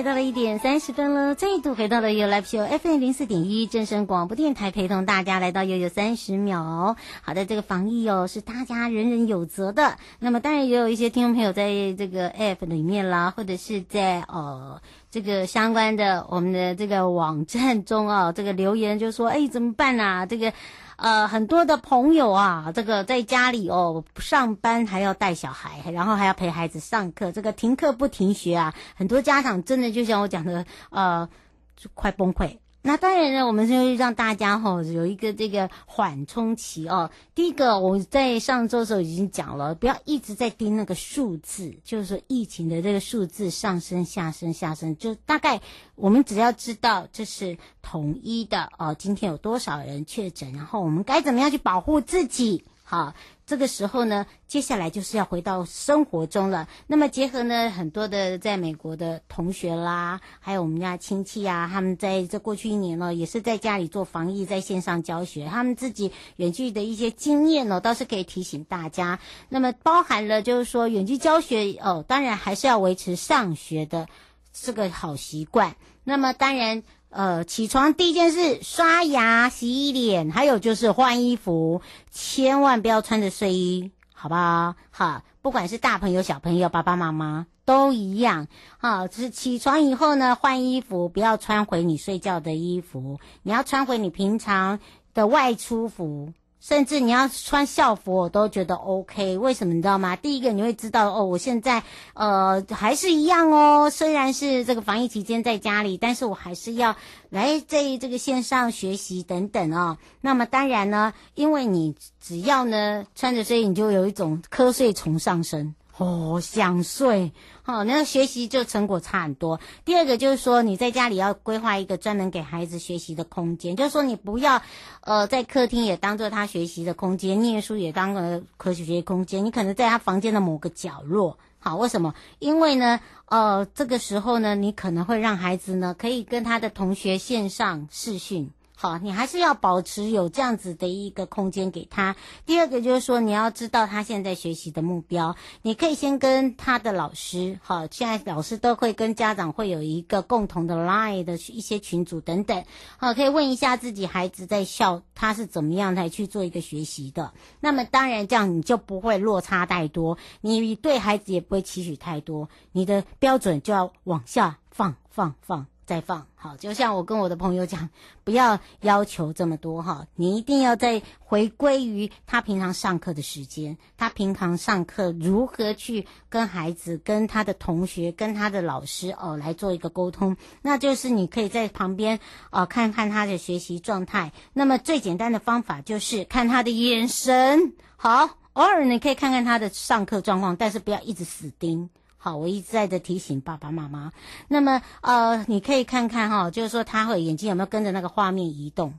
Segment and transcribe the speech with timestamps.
[0.00, 6.96] 来到了一点三十分了，再度回到了 You Live Show FM 零四点一正声广播电台，陪同大家来到悠悠三十秒。
[7.20, 9.98] 好的，这个防疫哦是大家人人有责的。
[10.18, 20.24] 那么当然也有一些听众朋友在这个 App 里面啦，或者是在呃这个相关的我们的这个网站中啊，这个留言就说：哎，怎么办啊？
[20.24, 20.50] 这个。
[21.00, 31.26] 呃，很多的朋友啊，这个在家里哦，上班还要带小孩，然后还要陪孩子上课，这个停课不停学啊，很多家长真的就像我讲的，呃，
[31.74, 32.58] 就快崩溃。
[32.82, 37.10] 那当然呢，我们就让大家哈、哦、有一个这个缓冲期哦。
[37.34, 45.60] 第一个，我在上周的时候已经讲了，不要一直在盯那个数字，就是说疫情的这个数字上升、下升、下升，就大概
[45.94, 48.96] 我们只要知道这是统一的哦。
[48.98, 52.64] 今天有多少人确诊，然后我们该怎么样去保护自己？
[52.90, 53.14] 好。
[53.46, 56.68] 这个时候呢，接下来就是要回到生活中了。
[56.88, 69.20] 那么结合呢，很多的在美国的同学啦，还有我们家亲戚啊，他们在这过去一年呢，也是在家里做防疫，在线上教学，他们自己远距的一些经验呢，倒是可以提醒大家。
[69.48, 74.08] 那么包含了就是说，远距教学哦，当然还是要维持上学的
[74.52, 75.76] 这个好习惯。
[76.02, 76.82] 那么当然。
[77.10, 84.76] 呃，起床第一件事，刷牙、洗脸，还有就是换衣服，千万不要穿着睡衣，好不好？
[84.90, 88.46] 好，不管是大朋友、小朋友、爸爸妈妈都一样。
[88.78, 94.78] 好，就是起床以后呢，换衣服，不要穿回你睡觉的衣服，你要穿回你平常
[95.12, 96.32] 的外出服。
[96.60, 99.38] 甚至你要穿校服，我都觉得 OK。
[99.38, 100.14] 为什么你知道吗？
[100.14, 101.82] 第一个你会知道哦，我现在
[102.14, 106.94] 呃还是一样哦，虽然是这个防疫期间在家里，但是我还是要
[107.30, 109.96] 来在这个线上学习等等哦。
[110.20, 115.74] 那么当然呢，因为你只要呢穿着睡衣，你就有一种瞌睡虫上身。
[116.00, 117.30] 哦，想睡，
[117.62, 119.60] 好、哦，那学习就成果差很多。
[119.84, 124.62] 第二个就是说，你在家里要规划一个专门给孩子学习的空间，就是说你不要，
[125.02, 129.44] 呃，在客厅也当做他学习的空间，念书也当个可学习空间。
[129.44, 132.14] 你可能在他房间的某个角落，好，为什么？
[132.38, 138.50] 因为呢，呃，这个时候呢，你可能会让孩子呢，可以跟他的同学线上视讯。
[138.82, 142.16] 好，你还是要保持有这样子的一个空间给他。
[142.46, 145.36] 第二个就是说，你要知道他现在学习的目标。
[145.60, 152.64] 你可以先跟他的老师，好，现在老师都会跟家长会有一个共同的 Line 的一些群组等等，
[152.96, 157.34] 好，可以问一下自己孩子在校他是怎么样来去做一个学习的。
[157.60, 165.66] 那么当然这样你就不会落差太多，你对孩子也不会期许太多，你的标准就要往下放放放。
[165.90, 167.90] 再放好，就像我跟我的朋友讲，
[168.22, 182.20] 不要要求这么多哈，你一定要在回归于他平常上课的时间，他平常上课如何去跟孩子、跟他的同学、跟他的老师哦来做一个沟通，那就是你可以在旁边
[182.52, 184.32] 哦看看他的学习状态。
[184.52, 191.90] 那么最简单的方法就是看他的眼神，好，偶尔你可以看看他的上课状况，但是不要一直死盯。
[192.22, 194.12] 好，我一再的提醒爸爸妈妈。
[194.46, 198.92] 那么，呃，你可以看看哈，就是说他会眼睛有没有跟着那个画面移动。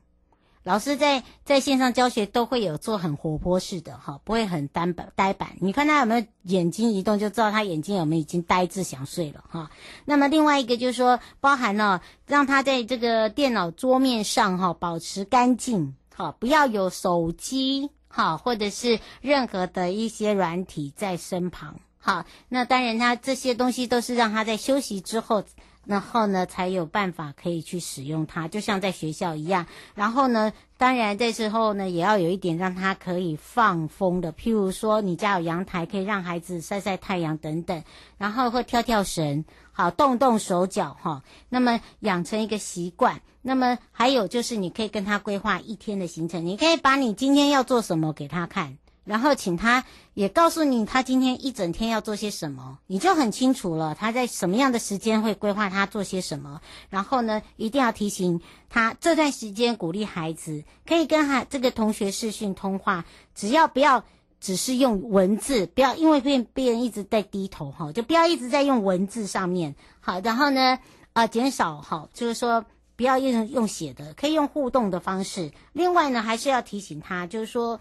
[0.63, 5.49] 老师在在线上教学都会有做很活泼式的哈，不会很单板呆板。
[5.59, 9.69] 你看他有没有眼睛移动，就知道他眼睛有没有已经呆滞想睡了哈。
[10.05, 21.79] 那么另外一个就是说，包含了让他在这个电脑桌面上哈保持干净，哈，不要有手机哈，或者是任何的一些软体在身旁。
[22.03, 25.43] 好，那当然，他这些东西都是让他在休息之后，
[25.85, 29.67] 然后呢才有办法可以去使用它，就像在学校一样。
[29.93, 37.83] 然后呢，当然这时候呢也要有一点让他可以放风的，譬如说你家有阳台，可以让孩子晒晒太阳等等，
[38.17, 41.23] 然后会跳跳绳，好，动动手脚哈。
[41.49, 43.21] 那么养成一个习惯。
[43.43, 48.77] 那么还有就是你可以跟他规划一天的行程，你可以把你今天要做什么给他看。
[49.03, 49.83] 然后请他
[50.13, 53.95] 也告诉你他今天一整天要做些什么，你就很清楚了。
[53.95, 58.39] 他在什么样的时间会规划他做些什么，然后呢，一定要提醒
[58.69, 63.03] 他这段时间鼓励孩子可以跟他这个同学视讯通话，
[63.33, 64.03] 只要不要
[64.39, 69.75] 只是用文字，不要因为被别人一直在低头哈，就不要一直在用文字上面。
[69.99, 70.77] 好，然后呢，
[71.13, 72.63] 啊、呃，减少哈，就是说
[72.95, 75.51] 不要用用写的，可以用互动的方式。
[75.73, 77.79] 另外呢，还是要提醒他，就是说。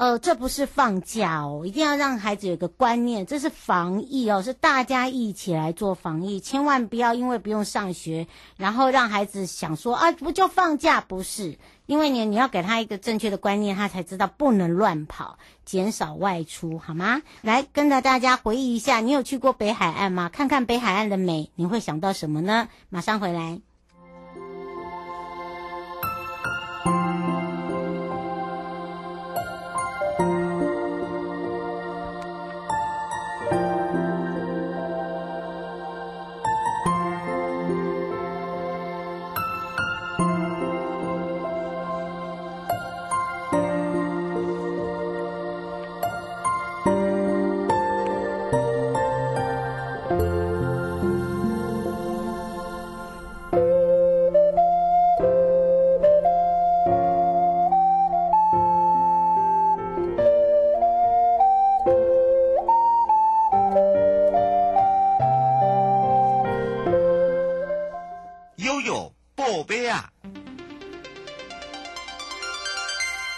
[0.00, 8.26] 呃，这不是放假哦，一定要让孩子有个观念，这是防疫哦，是大家一起来做防疫，千万不要因为不用上学，
[8.56, 11.02] 然后让孩子想说啊，不就放假？
[11.02, 15.36] 不是，因为你你要给他一个正确的观念，他才知道不能乱跑，
[15.66, 17.20] 减少外出，好吗？
[17.42, 20.30] 来跟着大家回忆一下，你有去过北海岸吗？
[20.30, 22.70] 看看北海岸的美，你会想到什么呢？
[22.88, 23.60] 马上回来。
[68.80, 70.10] 哟宝贝呀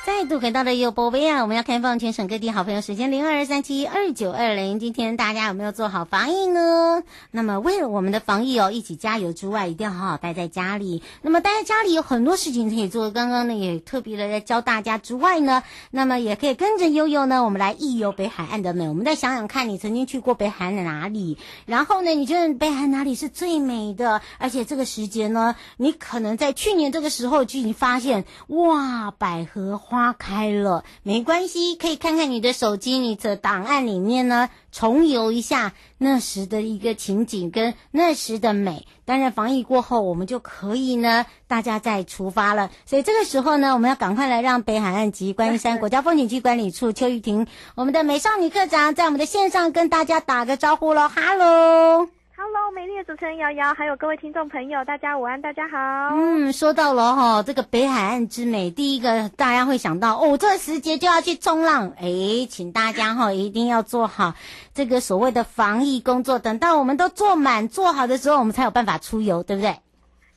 [0.05, 1.43] 再度回到了优播杯啊！
[1.43, 4.81] 我们要开放全省各地好朋友时间零二二三七二九二零。
[4.81, 7.05] 今天大家有没有做好防疫呢？
[7.31, 11.05] 那么为了我们的防疫哦，一起加油之外，一定要好好待在家里。
[11.23, 13.13] 那么待在家里有很多事情可以做。
[13.13, 15.63] 刚刚呢也特别的在教大家之外呢，
[15.93, 18.89] 那么也可以跟着悠悠呢，我们来一游北海岸的美。
[18.89, 21.39] 我们再想想看，你曾经去过北海岸哪里？
[21.65, 24.21] 然后呢，你觉得北海岸哪里是最美的？
[24.39, 30.13] 而且这个时节呢，你可能在去年这个时候就已经发现，哇，百合花花。
[30.19, 38.87] 开了没关系，可以看看你的手机，你的档案里面呢，重游一下那时的一个情景跟那时的美。
[39.05, 42.71] 当然，防疫过后，我们就可以呢，大家再出发了。
[42.87, 52.22] 所以这个时候呢，我们要赶快来让北海岸及观音山国家风景区管理处邱玉婷，我们的美少女课长，在我们的线上跟大家打个招呼喽，哈喽。
[52.45, 55.79] Hello，美丽的主持人瑶瑶，还有各位听众朋友，大家午安，大家好。
[56.17, 61.93] 嗯，说到了哈，这个北海岸之美，第一个大家会想到哦，这个时节就要去冲浪。
[62.01, 64.35] 诶，请大家哈一定要做好
[64.75, 69.77] 这个所谓的防疫工作，等到我们都做满做好的时候，我们才有办法出游，对不对？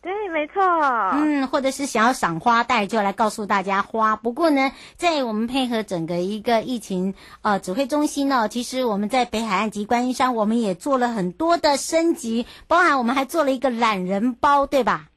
[0.05, 0.61] 对，没错。
[1.13, 4.15] 嗯，或者是想要赏花带，就来告诉大家花。
[4.15, 15.07] 不过呢，在我们配合整个一个疫情呃指挥中心呢，其实我们在北海岸及观音山，我们也做了很多的升级，包含我们还做了一个懒人包，对吧？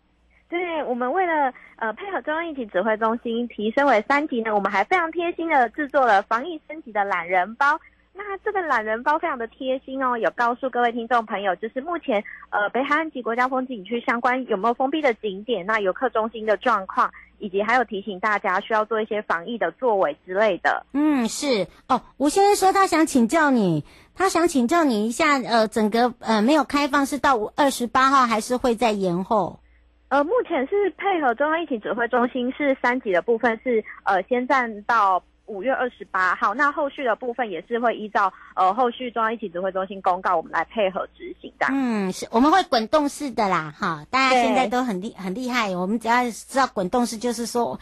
[0.49, 7.79] 对，我们为了呃配合中央疫情指挥中心提升为三级呢，我们还非常贴心的制作了防疫升级的懒人包。
[8.19, 20.85] 那这个懒人包非常的贴心哦，有告诉各位听众朋友，就是目前呃北海岸及国家风景区相关有没有封闭的景点，那游客中心的状况，以及还有提醒大家需要做一些防疫的作为之类的。
[20.95, 22.03] 嗯，是哦。
[22.17, 23.85] 吴先生说他想请教你，
[24.17, 29.61] 他想请教你一下，呃，整个呃没有开放是到二十八号，还是会再延后？
[30.09, 35.23] 呃，目前是配合中央疫情指挥中心是三级的部分是呃先暂到。
[35.49, 41.67] 五月二十八号，那后续的部分也是会依照呃后续中央疫情指挥中心公告，我们来配合执行的。
[41.71, 47.79] 嗯，是我们会滚动式的啦，哈，大家现在都很厉很厉害，我们只要知道滚动式，就是说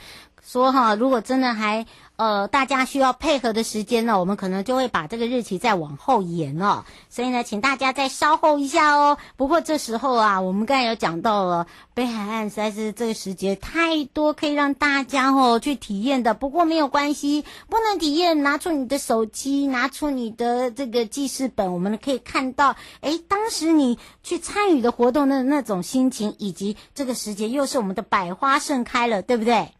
[0.47, 1.85] 说哈，如果真的还。
[2.17, 6.87] 呃，大家需要配合的时间呢，我们可能就会把这个日期再往后延了。
[7.11, 9.19] 所以呢，请大家再稍后一下哦。
[9.37, 16.33] 不过这时候啊，我们刚才有讲到了北海岸，实在是这个时节太多可以让大家哦去体验的。
[16.33, 29.76] 不过没有关系，不能体验，拿出你的手机，拿出你的这个记事本，我们可以看到，诶，当时你去参与的活动的那种心情，以及这个时节又是我们的百花盛开了，对不对？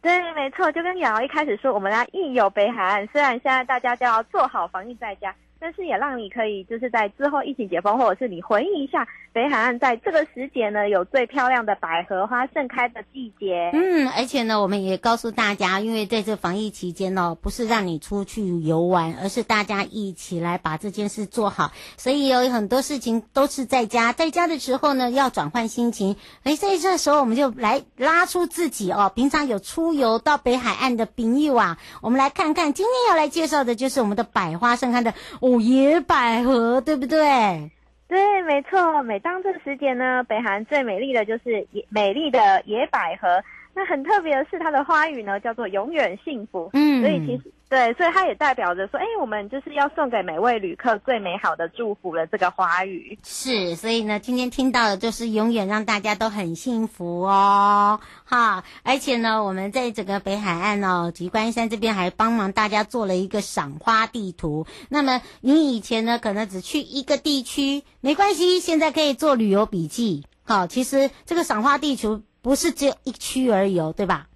[0.00, 3.06] 对，没错，就跟瑶瑶一开始说，我们要一有北海岸。
[3.08, 13.70] 虽然现在大家都要做好防疫在家，但是也让你可以就是在之后疫情解封，或者是你回忆一下北海岸在这个时节呢，有最漂亮的百合花盛开的季节。
[13.72, 21.72] 嗯，而且呢，我们也告诉大家，因为在这防疫期间呢，不是让你出去游玩，而是大家一起来把这件事做好。
[21.96, 26.16] 所以有很多事情都是在家，在家的时候呢，要转换心情。
[26.44, 35.14] 哎，在这时候我们就来拉出自己哦，平常有出游到北海岸的朋友啊，我们来看看，今天要来介绍的就是我们的百花盛开的。
[35.48, 37.70] 哦，野百合，对不对？
[38.06, 39.02] 对，没错。
[39.02, 43.42] 每当这个时节呢，北韩最美丽的就是野美丽的野百合。
[43.74, 46.68] 那很特别的是，它的花语呢叫做“永远幸福”。
[46.74, 47.52] 嗯，所以其实。
[47.68, 52.26] 对，所以它也代表着说，哎，我们就是要送给每位旅客最美好的祝福了。
[52.26, 58.64] 这个花语是，所以呢，今天听到的就是永远让大家都很幸福哦，哈！
[58.82, 64.66] 而且呢，我们在整个北海岸哦，及观山这边还帮忙大家做了一个赏花地图。
[64.88, 70.24] 那么你以前呢，可能只去一个地区，没关系，现在可以做旅游笔记。
[70.42, 74.26] 好，其实这个赏花地图不是只有一区而已哦，对吧？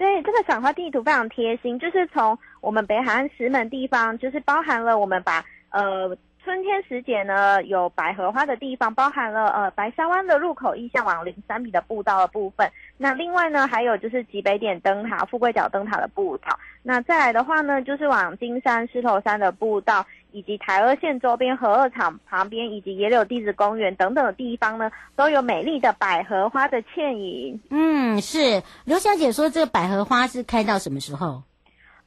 [0.00, 12.66] 对，这个赏花地图非常贴心，就是从我们北海岸石门地方，就是包含了我们把呃春天时节呢有百合花的地方，包含了呃白沙湾的入口意向往零三米的步道的部分。
[12.96, 16.58] 那另外呢还有就是极北点灯塔、富贵角灯塔的步道。
[16.82, 20.06] 那再来的话呢，就是往金山、狮头山的步道。
[20.32, 27.60] 以及台二线周边核二厂旁边，以及野柳地质公园等等的地方呢，都有美丽的百合花的倩影。
[27.70, 31.42] 嗯，是刘小姐说，这个百合花是开到什么时候？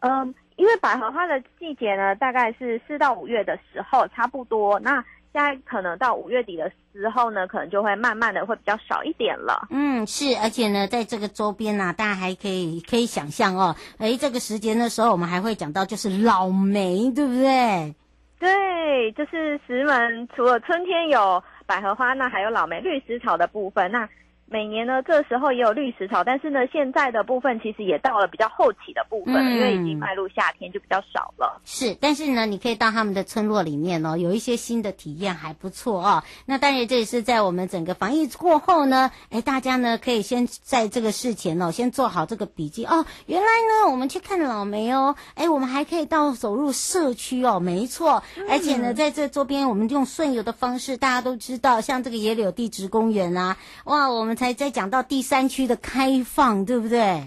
[0.01, 4.80] 嗯，因为百合花的季节呢，大概是四到五月的时候，差不多。
[4.80, 9.68] 那现在可能到五月底的时候呢，可能就会慢慢的会比较少一点了。
[9.72, 17.96] 嗯，是，而且呢，在这个周边呢、啊，大家还可以可以想象哦，诶，这个时节的时候，我们还会讲到就是老梅，对不对？
[18.44, 23.90] 对，就是石门除了春天有百合花，那还有老梅绿石草的部分。
[23.90, 24.06] 那
[24.53, 31.60] 每年呢，这时候也有绿石草，但是呢，现在的部分其实也到了比较后期的部分，嗯、因为已经迈入夏天，就比较少了。
[31.65, 36.24] 是，但是呢，你可以到他们的村落里面哦，有一些新的体验，还不错哦。
[36.45, 43.07] 那当然，这也是在我们整个防疫过后呢，哎，大家呢可以先在这个事前哦，先做好这个笔记哦。
[43.25, 48.22] 原来呢，我们去看老梅哦，哎，我们还可以到走入社区哦，没错。
[48.48, 54.38] 而且呢，在这周边，我们用顺游的方式，大家都知道，像这个野柳地质公园啊，哇，我们。
[54.44, 57.22] 才再讲到第三区的开放，对不对？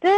[0.00, 0.10] 对，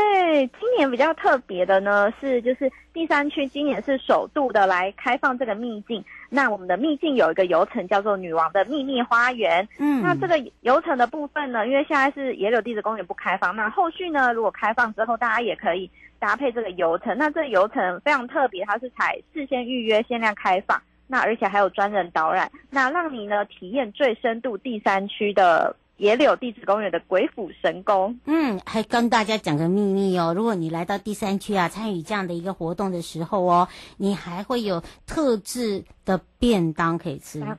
[0.59, 6.03] 今年比较特别的呢，是就是第三区今年是首度的来开放这个秘境。
[6.31, 9.69] 那我们的秘境有一个游程叫做“女王的秘密花园”。
[9.79, 17.19] 嗯，那这个游程的部分呢，因为现在是野柳地质公园不开放，那后续呢，如果开放之后，大家也可以搭配这个游程。
[17.19, 25.77] 那这个游程非常特别，它是采事先预约、限量开放，那而且还有专人导览，那让你呢体验最深度第三区的。
[25.97, 30.35] 野柳地质公园的鬼斧神工，嗯，还跟大家讲个秘密哦。
[30.35, 37.41] 如果你来到第三区啊，参与这样的一个活动的时候哦，你还会有特制的便当可以吃。
[37.43, 37.59] 啊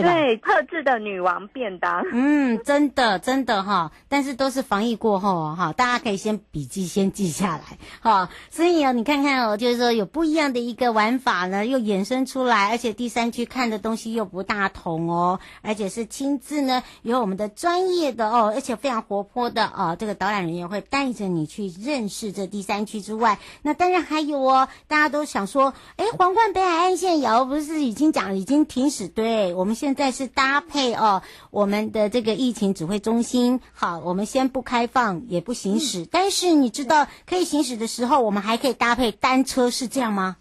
[0.00, 8.30] 对，特制的女王便当，嗯，真的真的哈，但是都是防疫过后哈，大家可以先笔记先记下来哈。
[8.48, 29.06] 所以啊，你看看哦，就是说有不一样的一个玩法呢，又衍生出来，而且第三区看的东西又不大同哦，而且是亲自呢，有我们的专业的哦，而且非常活泼的哦，这个导览人员会带着你去认识这第三区之外，那当然还有哦，大家都想说，哎，皇冠北海岸线游不是已经讲已经停驶？
[29.06, 29.76] 对，我们。
[29.82, 31.20] 现在是搭配哦，
[31.50, 40.36] 我们的这个疫情指挥中心，好，我们先不开放，也不行驶，嗯、但是你知道可以行驶的时候，我们还可以搭配单车，是这样吗？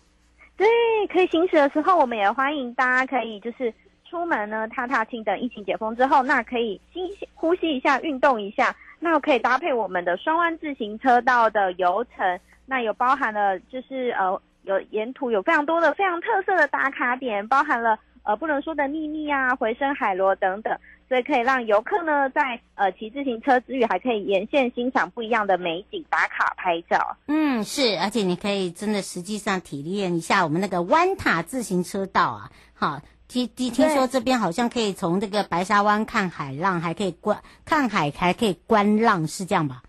[0.56, 0.68] 对，
[1.12, 3.74] 可以行驶的时候，我们也欢迎大家可以就是
[4.08, 7.00] 出门呢，踏踏青，等疫情解封之后，那可以吸
[7.34, 17.98] 呼吸一下，运动一下，那可以搭配我们的双湾自行车道的游程，那有包含了就是呃，有沿途有非常多的非常特色的打卡点，包含了。
[18.24, 20.78] 呃，不能说的秘密啊，回声海螺等等，
[21.10, 27.18] 所以可以让游客呢，在呃骑自行车之余，还可以沿线欣赏不一样的美景，打卡拍照。
[27.28, 32.52] 嗯，是，而且你可以真的实际上体验一下我们那个湾塔自行车道啊。
[32.74, 39.82] 好，听听听说这边好像可以从这个白沙湾看海浪，还可以观看海，还可以观浪，是这样吧？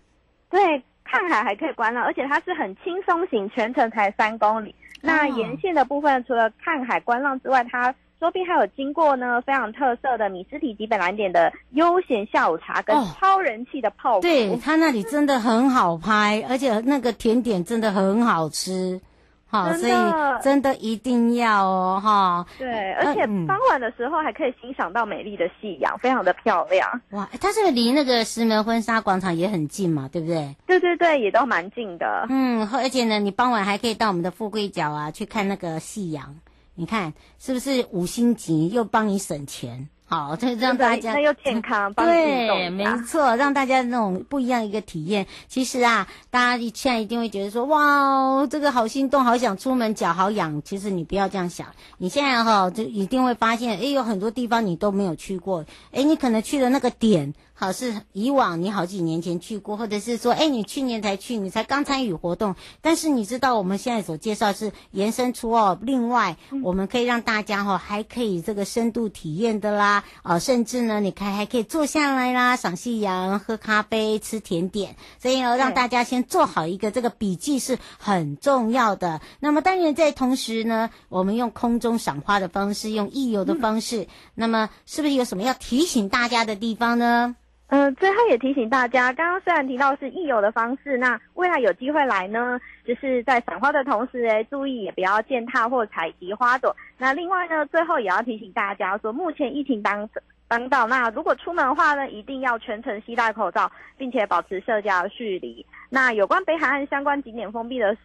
[0.49, 4.69] 对，看海还可以观浪，而且它是很轻松型，全程才三公里。
[4.69, 14.19] 哦、那沿线的部分，除了看海观浪之外，它周边还有经过呢，非常特色的米斯体基本蓝点的悠闲下午茶，跟超人气的泡芙。
[14.19, 19.01] 哦、对，他那里真的很好拍，而且那个甜点真的很好吃。
[19.45, 19.93] 好，所以
[20.41, 22.45] 真的一定要哦，哈。
[22.57, 26.89] 对，而且傍晚的时候还可以欣赏到美丽的夕阳，非常的漂亮。
[27.11, 30.07] 哇，它是不是离那个石门婚纱广场也很近嘛？
[30.09, 30.55] 对不对？
[30.65, 32.25] 对对对，也都蛮近的。
[32.29, 36.37] 嗯，而且呢，你傍晚还可以到我们的富贵角啊去看那个夕阳，
[36.75, 39.89] 你看是不是五星级又帮你省钱？
[40.05, 45.25] 好，这让大家那又健康，对，没错，让大家那种不一样一个体验。
[45.47, 50.61] 其实啊，大家现在一定会觉得说，哇，这个好心动，好想出门，脚好痒。
[50.63, 57.33] 其实你不要这样想，你现在哈就一定会发现，哎，有很多地方你都没有去过，哎，你可能去的那个点。
[57.63, 62.57] 好，是以往你好几年前去过，或者是说，哎，你去年才去，你才刚参与活动。
[62.81, 74.97] 但是你知道，我们现在所介绍是延伸出哦，另外我们可以让大家哈、哦，还可以这个深度体验的啦，啊、哦，甚至呢，你看还可以坐下来啦，赏夕阳、喝咖啡、吃甜点。
[75.21, 79.21] 所以要，让大家先做好一个这个笔记是很重要的。
[79.39, 87.37] 那么当然在同时呢，我们用空中赏花的方式，用溢游的方式，嗯、那么是不是有什么要提醒大家的地方呢？
[87.75, 96.75] 嗯、最后也提醒大家，刚刚虽然提到是义游的方式，那未来有机会来呢，就是在赏花的同时，诶，注意也不要践踏或采集花朵。
[96.99, 100.07] 那另外呢，最后也要提醒大家说，目前疫情当
[100.47, 105.65] 当道，那如果出门的话呢，一定要全程携带口罩，并且保持社交距离。
[105.89, 107.97] 那有关北海岸相关景点封闭的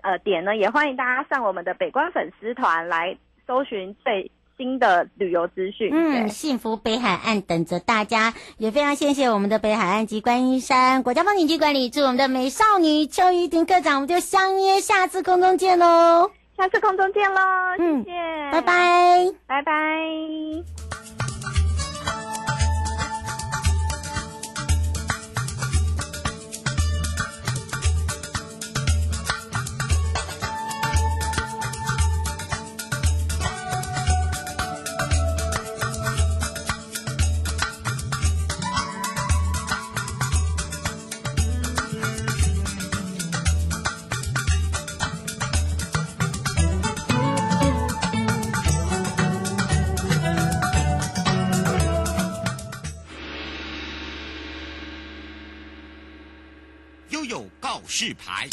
[0.00, 4.28] 呃点呢，也欢迎大家上我们的北关粉丝团来搜寻最。
[4.56, 17.40] 新的旅游资讯，嗯，幸福北海岸等着大家，也非常谢谢我们的北海岸及观音山国家风景区管理处，我们的美少女邱怡婷科长，我们就相约下次空中见喽，下次空中见喽，
[17.76, 21.01] 谢谢，嗯，拜拜，拜拜。
[57.94, 58.48] 示牌。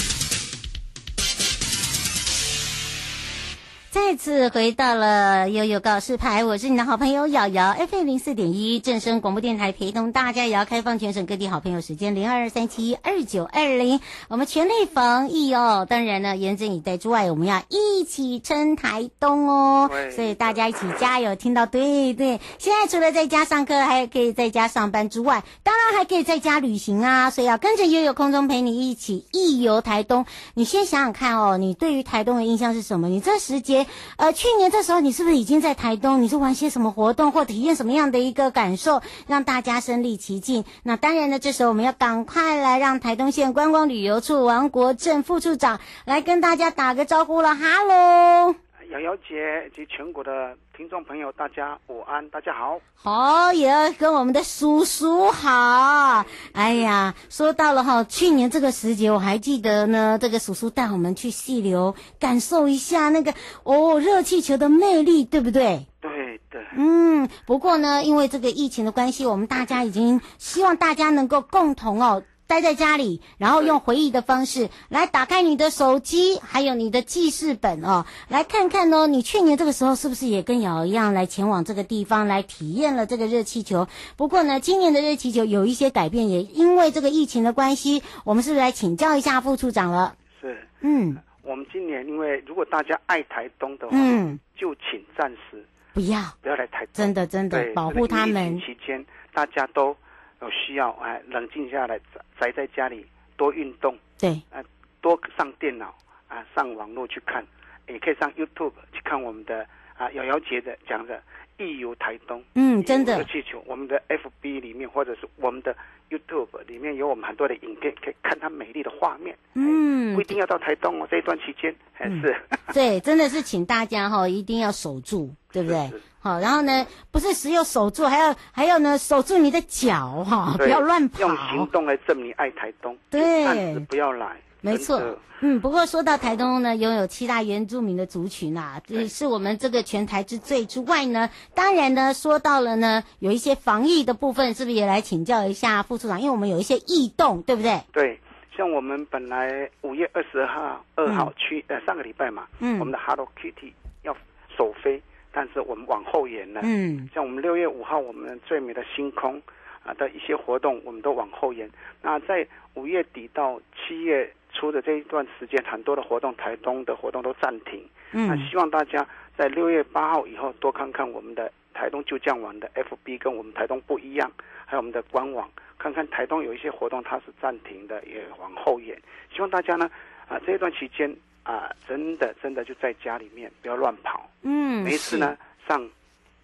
[4.02, 15.86] 再次回到了悠悠告示牌，我是你的好朋友瑶瑶，FM 零四点一正声广播电台，陪同大家也要开放全省各地好朋友时间零二三七二九二零，我们全力防疫哦。
[15.88, 19.92] 当然呢，严阵以待之外，我们要一起撑台东哦。
[20.16, 22.40] 所以大家一起加油，听到对对。
[22.58, 27.30] 现在除了在家上课，还可以在家上班之外，当然还可以在家旅行啊。
[27.30, 30.26] 所以要跟着悠悠空中陪你一起一游台东。
[30.56, 33.08] 你先想想看哦，你对于台东的印象是什么？
[33.08, 33.86] 你这时节。
[34.18, 36.22] 呃，去年这时候你是不是已经在台东？
[36.22, 40.66] 你是玩些什么活动或体验什么样的一个感受，让大家身临其境？
[40.84, 47.56] 那当然呢，这时候我们要赶快来让台东县观光旅游处王国正副处长来跟大家打个招呼了。
[47.56, 48.56] 哈喽，
[48.90, 50.58] 瑶瑶姐及全国的。
[50.76, 52.80] 听众朋友，大家午安，大家好。
[52.96, 56.26] 好，也要跟我们的叔叔好。
[56.54, 60.18] 哎呀，说到了哈，去年这个时节，我还记得呢。
[60.20, 65.86] 这个叔叔带我们去溪流，感受一下那个哦热气球的魅力，对不对？
[66.02, 66.60] 对的。
[66.76, 72.24] 嗯，不过呢，因为这个疫情的关系，我们大家已经希望大家能够共同哦。
[72.50, 83.88] 待在家里，然后用回忆的方式来打开你的手机，还有你的记事本哦，来看看哦，你去年这个时候是不是也跟瑶一样来前往这个地方来体验了这个热气球？
[84.18, 90.16] 不过呢，今年的热气球有一些改变，也因为这个疫情的关系，我们是不是来请教一下副处长了？
[90.42, 98.58] 是，嗯，我们今年因为如果大家爱台东的话，嗯，就请暂时不要不要来台东，真的真的保护他们。
[98.58, 99.96] 疫情期间大家都。
[100.42, 102.00] 有需要哎，冷静下来，
[102.40, 104.64] 宅在家里多运动，对，啊，
[105.02, 105.94] 多上电脑
[106.28, 107.46] 啊，上网络去看，
[107.88, 111.22] 也可以上 YouTube 去看我们的啊瑶瑶姐的讲的
[111.60, 115.76] 义游台东，嗯，真的，气球，我们的 FB 里面或者是我们的
[116.10, 125.78] YouTube 里面有我们很多的影片，可以看它美丽的画面，嗯，不一定要到台东哦，这一段期间还是、嗯， 对，真的是请大家哈、哦，一定要守住，对不对？
[125.90, 131.22] 是是好，然后呢，不是只有守住，还要还要呢，守住你的脚哈，不要乱跑。
[131.22, 132.98] 用行动来证明爱台东。
[133.10, 134.36] 对，不要来。
[134.62, 135.02] 没错，
[135.42, 146.20] 嗯，不过说到台东呢，拥有七大原住民的族群啊，这是我们这个全台之最之外呢，当然呢，说到了呢，有一些防疫的部分，是不是也来请教一下副处长？
[146.20, 147.82] 因为我们有一些异动，对不对？
[147.94, 148.20] 对，
[148.56, 153.72] 像我们本来五月二十号二号去、嗯、呃上个礼拜嘛，嗯，我们的 Hello Kitty
[154.04, 154.14] 要
[154.58, 156.60] 首飞，但是我们往后延了。
[156.66, 159.42] 嗯，像我们六月五号我们最美的星空
[159.86, 161.70] 啊的一些活动，我们都往后延。
[162.02, 167.82] 那在五月底到七月初的这一段时间，很多的活动，台东的活动都暂停。
[168.12, 171.52] 嗯，那希望大家在六月八号以后多看看我们的。
[171.72, 174.30] 台东就这样玩的 FB 跟我们台东不一样，
[174.66, 179.02] 还有我们的官网，看看台东有一些活动它是暂停的，也往后延。
[179.34, 179.90] 希望大家呢，
[180.28, 184.30] 啊这一段期间啊，真的真的就在家里面不要乱跑。
[184.42, 185.38] 嗯，没事呢
[185.70, 185.90] 上，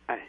[0.06, 0.25] 哎，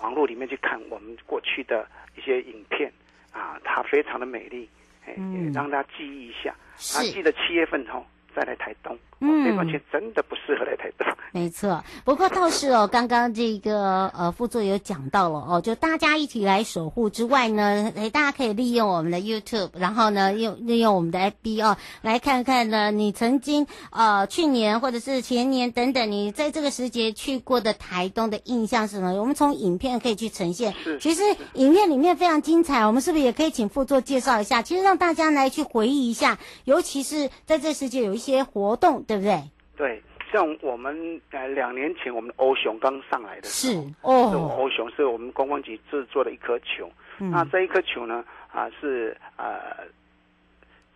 [0.00, 2.90] 网络里面去看我们过去的一些影片
[3.32, 4.66] 啊，它非常的美丽，
[5.06, 6.54] 哎，也让大家记忆一下。
[6.76, 8.98] 是啊，记得七月份哦再来台东。
[9.22, 11.06] 嗯，这段期真的不适合来台东。
[11.34, 29.14] 没错，不过倒是哦，刚刚这个呃副座有讲到了哦，就大家一起来守护之外呢，诶，大家可以利用我们的 YouTube，然后呢用利用我们的 FB 哦，来看看呢你曾经呃去年或者是前年等等，你在这个时节去过的台东的印象是什么？
[29.14, 30.74] 我们从影片可以去呈现。
[30.84, 30.98] 是。
[30.98, 31.22] 其实
[31.54, 34.60] 影片里面非常精彩，我们是不是也可以请副座介绍一下？
[34.60, 39.42] 其实让大家来去回忆一下，尤其是在这时节有一些活动，对不对？
[39.76, 40.02] 对。
[40.32, 49.84] 像我们呃两年前我们欧熊刚上来的时候，是哦，欧熊是我们观光局制作的一颗球，嗯、那这一颗球呢啊是呃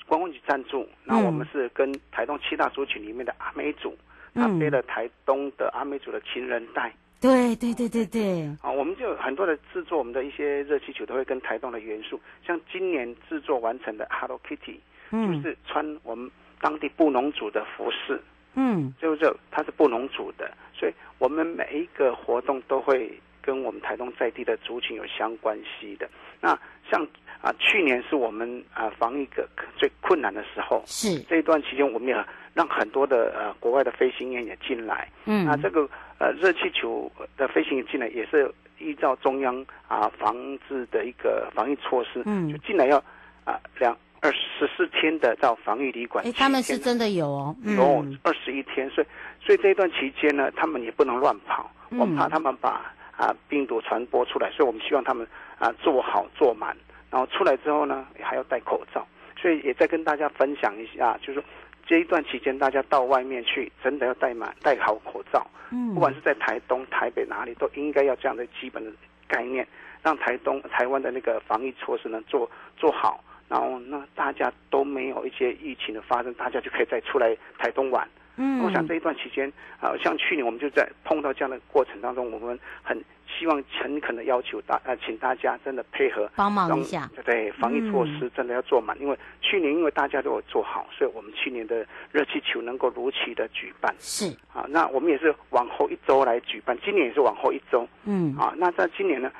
[0.07, 3.95] 观光局赞助，那我们是跟台东七大族群里面的阿美族，
[4.35, 18.21] 他、嗯、背了台东的阿美族的情人带，对对对对对，啊我们就很多的制作我们的一些热气球都会跟台东的元素，像今年制作完成的 Hello Kitty，、嗯、就是穿我们当地布农族的服饰。
[18.59, 26.09] 嗯，就是它是布农族的，所以我们每一个活动都会跟我们台东在地的族群有相关系的。
[26.41, 26.59] 那
[26.91, 27.07] 像
[27.43, 35.07] 啊，去年是我们啊防疫个最困难的时候，是这一段期间，我们也让很多的呃国外的飞行员也进来。
[35.27, 35.87] 嗯，那这个
[36.19, 40.35] 呃热气球的飞行员进来也是依照中央啊防
[40.67, 42.97] 治的一个防疫措施，嗯，就进来要
[43.45, 43.95] 啊两。
[44.21, 49.07] 二十四天的到防疫旅馆，哎，他们是真的有哦，有二十一天，所以
[49.41, 55.27] 所以这一段期间呢，他们也不能乱跑，我们怕他们把啊病毒传播出来，所以我们希望他们
[55.59, 56.77] 啊做好做满，
[57.11, 59.07] 然后出来之后呢，还要戴口罩，
[59.41, 61.45] 所以也再跟大家分享一下，就是说
[61.87, 68.91] 这一段期间大家到外面去，真的要戴满戴好口罩，嗯，不管是在台东、台北哪里，都应该要这样的基本的
[69.29, 69.67] 概念，
[70.03, 73.23] 让台东、台湾的那个防疫措施呢做做好。
[73.49, 78.07] 然后那大家都没有一些疫情的发生，大家就可以再出来台东玩。
[78.39, 79.49] 嗯，我想这一段期间
[79.81, 88.95] 啊、呃，像去年我们就在碰到这样的过程当中，我们很希望诚恳的要求大呃，请大家真的配合帮忙一下，对防疫措施真的要做满。
[88.99, 93.95] 嗯、因为去年因为大家都有做好，所以我们去年的热气球能够如期的举办。
[93.99, 97.89] 是啊，那我们也是往后一周来举办，今年也是往后一周。
[98.05, 99.33] 嗯，啊，那在今年呢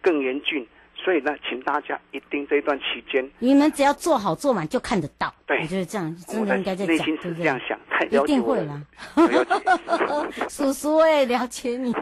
[0.00, 0.64] 更严峻。
[1.04, 5.32] 所以呢，请大家一定这一段期间，你们只要做好做满就看得到。
[5.46, 8.80] 对，我觉得这样真的应该在讲，内心是这样想，太一定会啦。
[9.16, 11.94] 了解， 叔叔哎，了解你，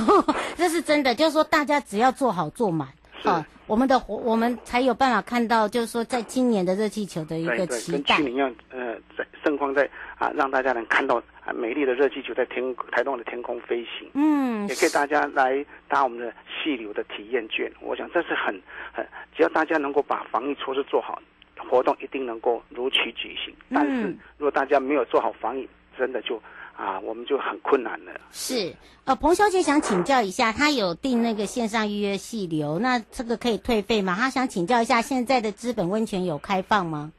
[0.56, 1.14] 这是真的。
[1.14, 2.88] 就是说，大家只要做好做满，
[3.24, 8.16] 啊，我们的活我们才有办法看到，就是说，在今年的热气球的一个期待。
[8.16, 11.22] 跟去年一样，呃，在盛况在啊，让大家能看到。
[11.46, 17.70] 啊，美丽的热气球在天台东的天空飞行，嗯，也可以大家来搭我们的细流的体验券。
[17.80, 18.60] 我想这是很
[18.92, 19.06] 很，
[19.36, 21.22] 只要大家能够把防疫措施做好，
[21.70, 23.54] 活动一定能够如期举行。
[23.70, 26.42] 但是如果大家没有做好防疫，真的就
[26.76, 28.12] 啊，我们就很困难了。
[28.32, 34.16] 是，呃，彭小姐想请教一下，她有订那个线上预约细流，那这个可以退费吗？
[34.18, 37.12] 她想请教一下，现在的资本温泉有开放吗？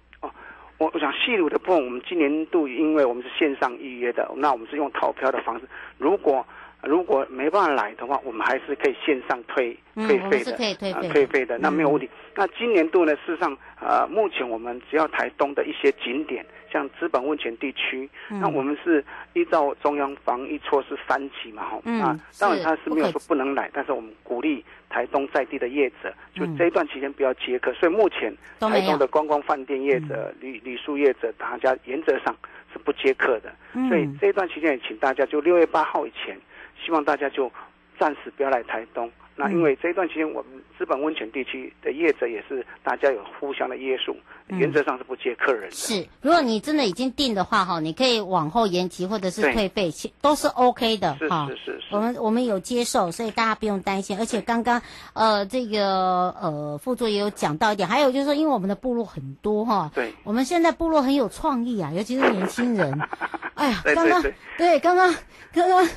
[0.77, 5.65] 我我想细乳的部分，我们今年度因为我们是线上预约的，那我们是用套票的方式。
[5.97, 6.45] 如果
[6.83, 12.05] 如果没办法来的话，我们还是可以线上退退费的，可以退费、呃，退费的，那没有问题。
[12.05, 19.03] 嗯、那今年度呢，事实上，呃，目前我们只要台东的一些景点，像资本温泉地区，嗯、那我们是
[19.33, 27.71] 依照中央防疫措施三级嘛，哈、嗯，啊，当然他是没有说不能来，但是我们鼓励台东在地的业者，就这一段期间不要接客。
[27.71, 32.35] 嗯、所以目前台东的观光饭店业者、旅旅宿业者，大家原则上
[32.73, 33.51] 是不接客的。
[33.73, 36.37] 嗯、所以这一段期间也请大家就六月八号以前。
[36.79, 37.51] 希望大家就
[37.97, 45.75] 暂时不要来台东，那因为这一段期间，我们资本温泉地区的业者也是大家有互相的约束，原则上是不接客人的。
[45.75, 51.47] 是，如果你真的已经订的话，哈，你可以往后延期或者是退费，都是 OK 的，哈。
[51.51, 51.95] 是是是。
[51.95, 54.17] 我们我们有接受，所以大家不用担心。
[54.17, 54.81] 而且刚刚
[55.13, 62.99] 呃这个呃副座也有讲到一点，还有就是说，因为我们的部落很多哈，对，我们现在部落很有创意啊，尤其是年轻人。
[63.53, 64.23] 哎呀，刚刚
[64.57, 65.13] 对刚刚
[65.53, 65.87] 刚刚。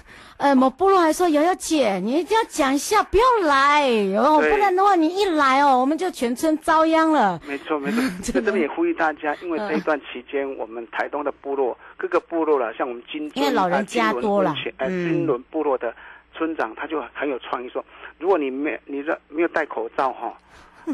[0.40, 7.40] 呃，某部落还说瑶瑶姐，你一定要讲一下，不要来哦，不然的话你一来哦，我们就全村遭殃了。
[7.46, 15.94] 没错没错， 在这边也呼吁大家，因为这一段期间，我们台东的部落各个部落了，像我们金因为老人家多了，呃，金仑部落的
[16.34, 17.84] 村长他就很有创意，说，
[18.18, 20.36] 如果你没你这没有戴口罩哈，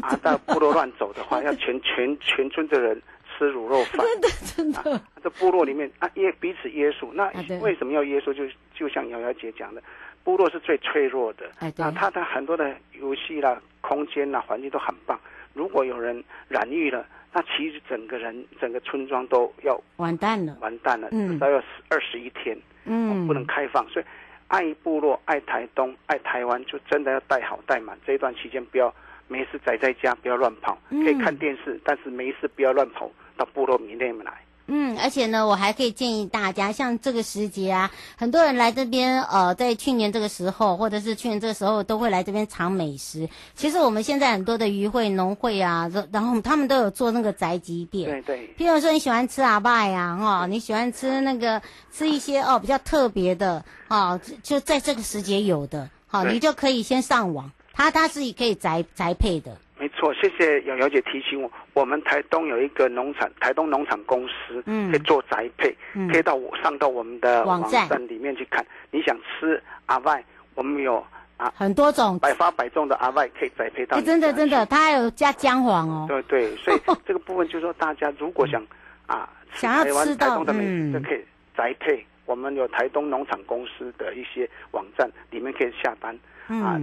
[0.01, 3.01] 啊， 到部落乱走的话，要全 全全村的人。
[3.37, 4.93] 吃卤肉饭，真的真的。
[4.93, 7.11] 啊、这部落里面啊，约彼此约束。
[7.13, 7.29] 那
[7.61, 8.33] 为什么要约束？
[8.33, 9.83] 就就像瑶瑶姐讲的，
[10.27, 11.49] 部落是最脆弱的。
[11.77, 15.17] 那，他的很多的游戏啦、空间啦、环境都很棒。
[15.53, 21.07] 如果有人染疫了，那其实整个人、整个村庄都要完蛋了，完蛋了。
[21.13, 23.87] 嗯，至少要二十一天，嗯，不能开放。
[23.87, 24.05] 所以，
[24.49, 27.97] 爱部落、爱台东、爱台湾，就真的要带好带满。
[28.05, 28.93] 这一段期间，不要
[29.29, 30.77] 没事宅在家，不要乱跑。
[30.89, 33.09] 可以看电视，但是没事不要乱跑。
[33.37, 34.33] 到部落里面来，
[34.67, 43.29] 嗯，而且呢，我还可以建议大家，像这个时节啊，很多人来这边，呃，在去年这个时候，或者是去年这个时候，都会来这边尝美食。
[43.55, 48.55] 其实我们现在很多的渔会、农会啊，然后他们都有做那个宅急便，对对。
[48.57, 51.61] 譬如说你喜欢吃阿拜呀，哦，你喜欢吃那个
[51.93, 59.57] 吃一些哦比较特别的，哦，就在这个时节有的，好，你就可以先上网，它它是可以宅宅配的。
[59.79, 61.51] 没错，谢谢瑶瑶姐提醒我。
[61.73, 68.65] 我们台东有一个农场，台东农场公司，嗯，可以做宅配，嗯，可以到我上到我们的网站里面去看。
[68.91, 70.23] 你想吃阿外，
[70.55, 71.05] 我们有
[71.37, 74.01] 啊很多种百发百中的阿外可以宅配到。
[74.01, 76.05] 真的真的，它还有加姜黄哦。
[76.07, 78.65] 对对，所以 这个部分就是说，大家如果想
[79.05, 81.23] 啊，想要吃到台东的美食，就可以
[81.55, 82.03] 宅配。
[82.25, 86.13] 我们有台东农场公司的一些网站里面可以下单
[86.47, 86.77] 啊。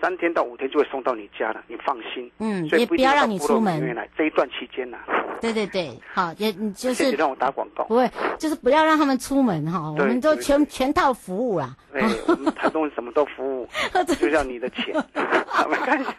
[0.00, 2.30] 三天到五天就会送到你家了，你放心。
[2.38, 3.94] 嗯，所以不，也不要让你出门。
[3.94, 5.24] 来这一段期间呢、啊。
[5.40, 7.10] 对对对，好，也就是。
[7.12, 7.84] 让我打广告。
[7.84, 11.76] 不会，就是不要让他们出门哈，我们都全全套服务啦。
[11.92, 13.68] 对，我们台东什么都服务，
[14.18, 14.94] 就像你的钱。
[15.68, 16.10] 没关系。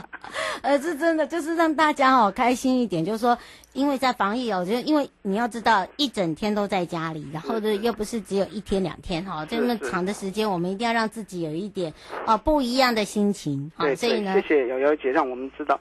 [0.62, 3.36] 呃，是真的，就是让大家哦开心一点，就是说。
[3.76, 11.92] 因为在防疫哦，就因为你要知道，一整天都在家里，然后呢又不是只有一天两天哈，这么长的时间，我们一定要让自己有一点
[12.24, 13.70] 啊不一样的心情。
[13.78, 15.80] 对，所以呢，谢谢瑶瑶姐，让我们知道，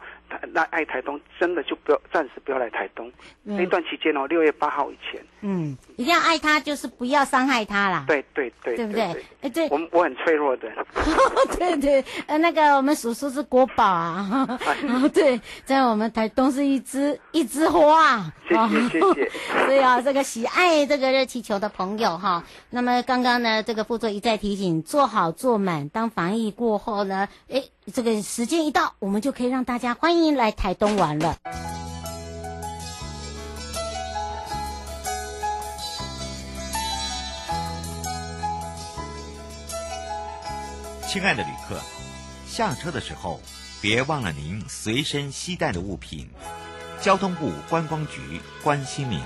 [0.51, 3.11] 那爱台东真的就不要暂时不要来台东
[3.43, 8.05] 那段期间哦，六月八号以前，嗯，一定要爱他，就是不要伤害他啦。
[8.07, 9.03] 对对对，对不对？
[9.41, 10.69] 哎，对，我我很脆弱的。
[11.57, 14.59] 对对，呃，那个我们叔叔是国宝啊，
[15.13, 17.85] 对，在我们台东是一枝一枝花。
[17.85, 19.31] 哇，谢谢谢谢。
[19.67, 25.87] 对啊，这个喜爱这个热气球的朋友哈，那么刚刚呢，这个副座一再提醒，做好做满。
[25.89, 31.37] 当防疫过后呢，哎，这个时间一到，我们就可以让大家欢迎来台东玩了。
[41.07, 41.79] 亲爱的旅客，
[42.47, 43.39] 下车的时候
[43.81, 46.27] 别忘了您随身携带的物品。
[46.99, 49.21] 交通部观光局关心您。